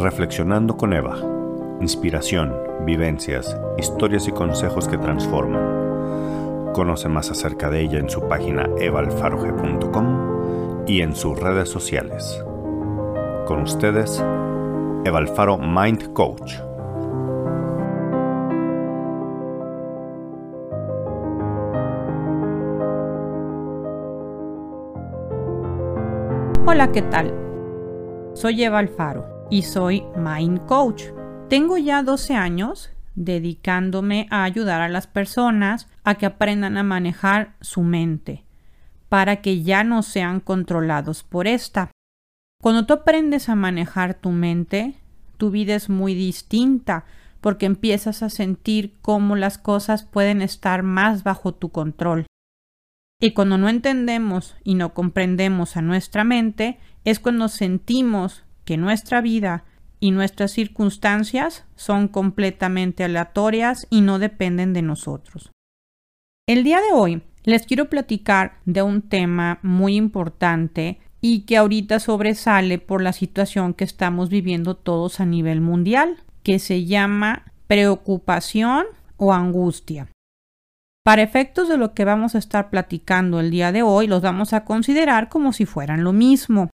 [0.00, 1.16] Reflexionando con Eva.
[1.80, 2.52] Inspiración,
[2.84, 6.74] vivencias, historias y consejos que transforman.
[6.74, 12.44] Conoce más acerca de ella en su página evalfaroge.com y en sus redes sociales.
[13.46, 14.22] Con ustedes,
[15.04, 16.56] Eva Alfaro Mind Coach.
[26.66, 27.32] Hola, ¿qué tal?
[28.34, 31.04] Soy Eva Alfaro y soy Mind Coach.
[31.48, 37.54] Tengo ya 12 años dedicándome a ayudar a las personas a que aprendan a manejar
[37.60, 38.44] su mente
[39.08, 41.90] para que ya no sean controlados por esta.
[42.60, 44.94] Cuando tú aprendes a manejar tu mente,
[45.36, 47.04] tu vida es muy distinta
[47.40, 52.26] porque empiezas a sentir cómo las cosas pueden estar más bajo tu control.
[53.20, 59.22] Y cuando no entendemos y no comprendemos a nuestra mente, es cuando sentimos que nuestra
[59.22, 59.64] vida
[59.98, 65.50] y nuestras circunstancias son completamente aleatorias y no dependen de nosotros.
[66.46, 72.00] El día de hoy les quiero platicar de un tema muy importante y que ahorita
[72.00, 78.84] sobresale por la situación que estamos viviendo todos a nivel mundial, que se llama preocupación
[79.16, 80.08] o angustia.
[81.04, 84.52] Para efectos de lo que vamos a estar platicando el día de hoy, los vamos
[84.52, 86.68] a considerar como si fueran lo mismo.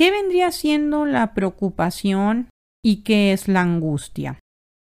[0.00, 2.48] ¿Qué vendría siendo la preocupación
[2.82, 4.38] y qué es la angustia?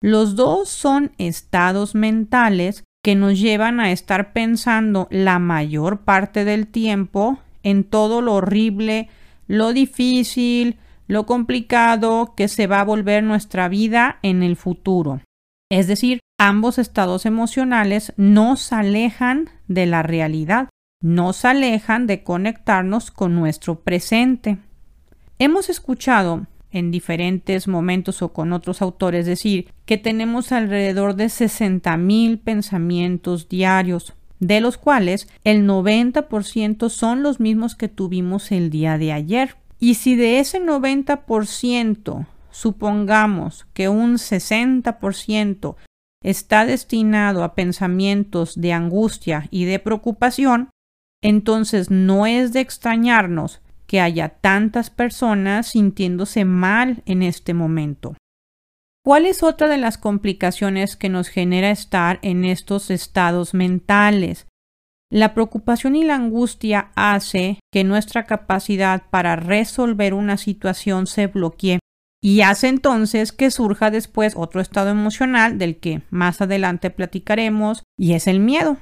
[0.01, 6.65] Los dos son estados mentales que nos llevan a estar pensando la mayor parte del
[6.65, 9.07] tiempo en todo lo horrible,
[9.45, 15.21] lo difícil, lo complicado que se va a volver nuestra vida en el futuro.
[15.69, 23.35] Es decir, ambos estados emocionales nos alejan de la realidad, nos alejan de conectarnos con
[23.35, 24.57] nuestro presente.
[25.37, 32.39] Hemos escuchado en diferentes momentos o con otros autores decir que tenemos alrededor de 60.000
[32.41, 39.11] pensamientos diarios, de los cuales el 90% son los mismos que tuvimos el día de
[39.11, 39.57] ayer.
[39.77, 45.75] Y si de ese 90% supongamos que un 60%
[46.23, 50.69] está destinado a pensamientos de angustia y de preocupación,
[51.21, 58.15] entonces no es de extrañarnos que haya tantas personas sintiéndose mal en este momento.
[59.03, 64.47] ¿Cuál es otra de las complicaciones que nos genera estar en estos estados mentales?
[65.11, 71.79] La preocupación y la angustia hace que nuestra capacidad para resolver una situación se bloquee
[72.21, 78.13] y hace entonces que surja después otro estado emocional del que más adelante platicaremos y
[78.13, 78.77] es el miedo.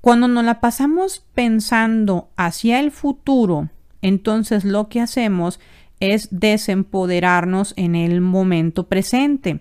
[0.00, 3.68] Cuando nos la pasamos pensando hacia el futuro
[4.02, 5.60] entonces lo que hacemos
[6.00, 9.60] es desempoderarnos en el momento presente.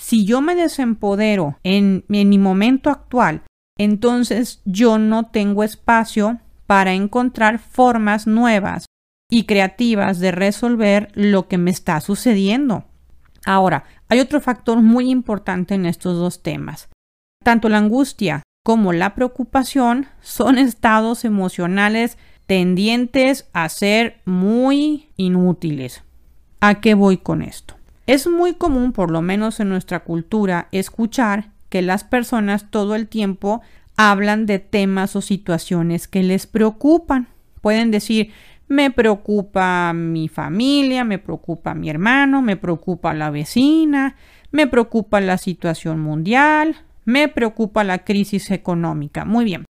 [0.00, 3.42] Si yo me desempodero en, en, mi momento actual,
[3.78, 8.86] entonces yo no tengo espacio para encontrar formas nuevas
[9.30, 12.84] y creativas de resolver lo que me está sucediendo.
[13.44, 16.88] Ahora, hay otro factor muy importante en estos dos temas.
[17.44, 22.18] Tanto la angustia como la preocupación son estados emocionales
[22.48, 26.02] tendientes a ser muy inútiles.
[26.60, 27.74] ¿A qué voy con esto?
[28.06, 33.06] Es muy común, por lo menos en nuestra cultura, escuchar que las personas todo el
[33.06, 33.60] tiempo
[33.98, 37.28] hablan de temas o situaciones que les preocupan.
[37.60, 38.32] Pueden decir,
[38.66, 44.16] me preocupa mi familia, me preocupa mi hermano, me preocupa la vecina,
[44.52, 49.26] me preocupa la situación mundial, me preocupa la crisis económica.
[49.26, 49.67] Muy bien.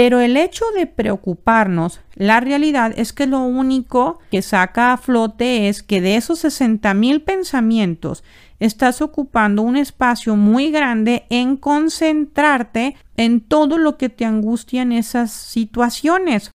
[0.00, 5.68] Pero el hecho de preocuparnos, la realidad es que lo único que saca a flote
[5.68, 8.22] es que de esos 60 mil pensamientos
[8.60, 14.92] estás ocupando un espacio muy grande en concentrarte en todo lo que te angustia en
[14.92, 16.52] esas situaciones.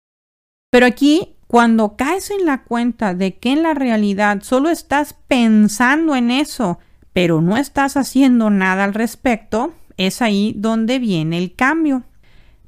[0.70, 6.14] Pero aquí, cuando caes en la cuenta de que en la realidad solo estás pensando
[6.14, 6.78] en eso,
[7.14, 12.04] pero no estás haciendo nada al respecto, es ahí donde viene el cambio.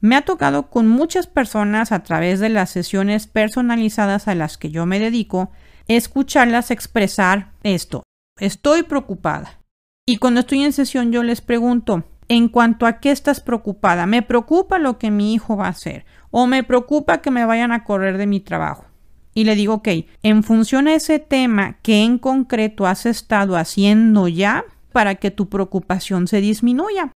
[0.02, 4.72] Me ha tocado con muchas personas a través de las sesiones personalizadas a las que
[4.72, 5.52] yo me dedico,
[5.86, 8.02] escucharlas expresar esto.
[8.40, 9.60] Estoy preocupada.
[10.04, 14.22] Y cuando estoy en sesión yo les pregunto, en cuanto a qué estás preocupada, me
[14.22, 17.84] preocupa lo que mi hijo va a hacer o me preocupa que me vayan a
[17.84, 18.86] correr de mi trabajo.
[19.34, 19.88] Y le digo, ok,
[20.24, 25.48] en función a ese tema, ¿qué en concreto has estado haciendo ya para que tu
[25.48, 27.12] preocupación se disminuya?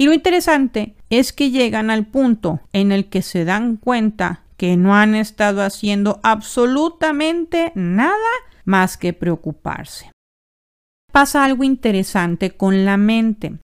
[0.00, 4.76] Y lo interesante es que llegan al punto en el que se dan cuenta que
[4.76, 8.14] no han estado haciendo absolutamente nada
[8.64, 10.12] más que preocuparse.
[11.12, 13.58] Pasa algo interesante con la mente.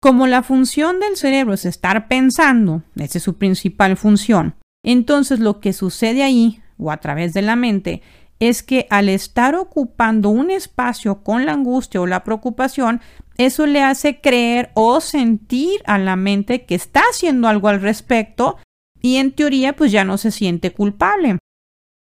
[0.00, 4.54] Como la función del cerebro es estar pensando, esa es su principal función,
[4.84, 8.02] entonces lo que sucede ahí o a través de la mente
[8.38, 13.00] es que al estar ocupando un espacio con la angustia o la preocupación,
[13.36, 18.58] eso le hace creer o sentir a la mente que está haciendo algo al respecto
[19.00, 21.38] y en teoría pues ya no se siente culpable.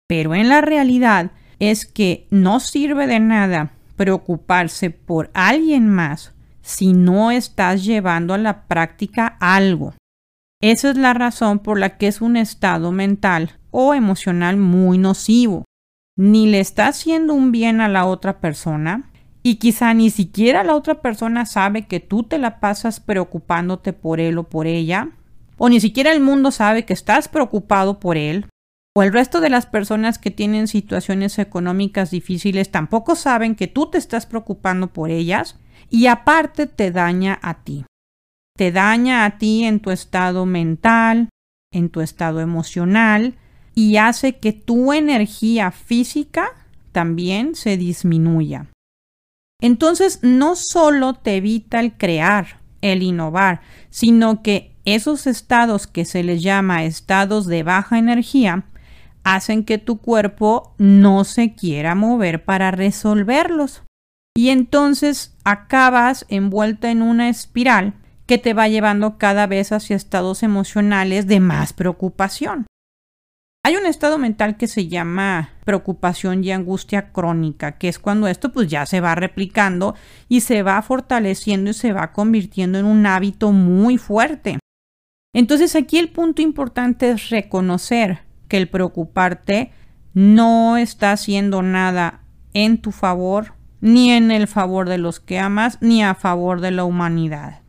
[0.09, 6.93] Pero en la realidad es que no sirve de nada preocuparse por alguien más si
[6.93, 9.95] no estás llevando a la práctica algo.
[10.61, 15.65] Esa es la razón por la que es un estado mental o emocional muy nocivo.
[16.17, 19.12] Ni le está haciendo un bien a la otra persona
[19.43, 24.21] y quizá ni siquiera la otra persona sabe que tú te la pasas preocupándote por
[24.21, 25.11] él o por ella,
[25.59, 28.47] o ni siquiera el mundo sabe que estás preocupado por él,
[28.95, 33.91] o el resto de las personas que tienen situaciones económicas difíciles tampoco saben que tú
[33.91, 35.59] te estás preocupando por ellas
[35.89, 37.87] y aparte te daña a ti.
[38.57, 41.31] Te daña a ti en tu estado mental,
[41.73, 43.35] en tu estado emocional
[43.75, 46.49] y hace que tu energía física
[46.93, 48.67] también se disminuya.
[49.63, 56.25] Entonces no solo te evita el crear, el innovar, sino que esos estados que se
[56.25, 58.65] les llama estados de baja energía
[59.23, 63.85] hacen que tu cuerpo no se quiera mover para resolverlos.
[64.35, 67.95] Y entonces acabas envuelta en una espiral
[68.27, 72.67] que te va llevando cada vez hacia estados emocionales de más preocupación.
[73.65, 78.53] Hay un estado mental que se llama preocupación y angustia crónica, que es cuando esto
[78.53, 79.95] pues ya se va replicando
[80.29, 84.59] y se va fortaleciendo y se va convirtiendo en un hábito muy fuerte.
[85.33, 89.71] Entonces aquí el punto importante es reconocer que el preocuparte
[90.13, 92.25] no está haciendo nada
[92.55, 96.73] en tu favor, ni en el favor de los que amas, ni a favor de
[96.73, 97.63] la humanidad.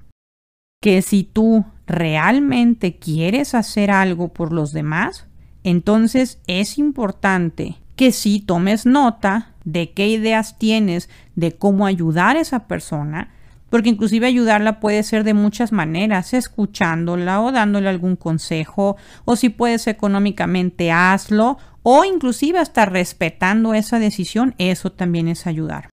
[0.82, 5.28] Que si tú realmente quieres hacer algo por los demás,
[5.64, 12.42] entonces es importante que sí tomes nota de qué ideas tienes de cómo ayudar a
[12.42, 13.30] esa persona
[13.74, 19.50] porque inclusive ayudarla puede ser de muchas maneras, escuchándola o dándole algún consejo, o si
[19.50, 25.90] puedes económicamente, hazlo, o inclusive hasta respetando esa decisión, eso también es ayudar.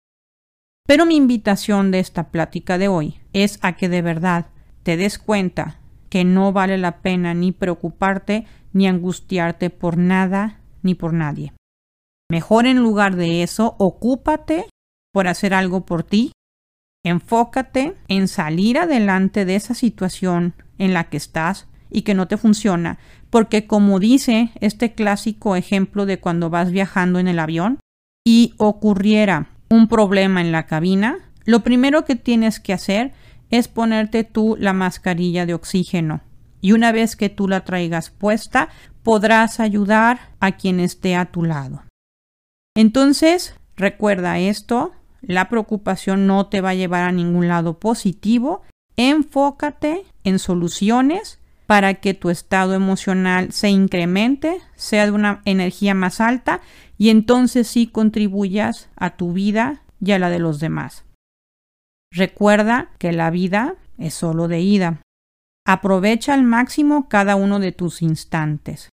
[0.86, 4.48] Pero mi invitación de esta plática de hoy es a que de verdad
[4.82, 5.79] te des cuenta
[6.10, 11.54] que no vale la pena ni preocuparte ni angustiarte por nada ni por nadie.
[12.30, 14.66] Mejor en lugar de eso, ocúpate
[15.12, 16.32] por hacer algo por ti
[17.02, 22.36] Enfócate en salir adelante de esa situación en la que estás y que no te
[22.36, 22.98] funciona,
[23.30, 27.80] porque como dice este clásico ejemplo de cuando vas viajando en el avión
[28.24, 33.12] y ocurriera un problema en la cabina, lo primero que tienes que hacer
[33.50, 36.22] es ponerte tú la mascarilla de oxígeno.
[36.60, 38.68] Y una vez que tú la traigas puesta,
[39.02, 41.82] podrás ayudar a quien esté a tu lado.
[42.74, 44.92] Entonces, recuerda esto,
[45.22, 48.62] la preocupación no te va a llevar a ningún lado positivo.
[48.96, 56.20] Enfócate en soluciones para que tu estado emocional se incremente, sea de una energía más
[56.20, 56.60] alta
[56.98, 61.04] y entonces sí contribuyas a tu vida y a la de los demás.
[62.12, 65.02] Recuerda que la vida es solo de ida.
[65.66, 68.88] Aprovecha al máximo cada uno de tus instantes.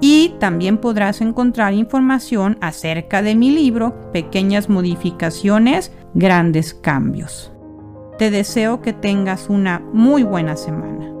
[0.00, 7.52] y también podrás encontrar información acerca de mi libro Pequeñas modificaciones, grandes cambios.
[8.18, 11.13] Te deseo que tengas una muy buena semana.